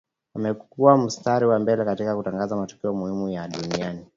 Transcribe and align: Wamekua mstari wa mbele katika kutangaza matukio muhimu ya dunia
Wamekua 0.35 0.97
mstari 0.97 1.45
wa 1.45 1.59
mbele 1.59 1.85
katika 1.85 2.15
kutangaza 2.15 2.55
matukio 2.55 2.93
muhimu 2.93 3.29
ya 3.29 3.47
dunia 3.47 4.03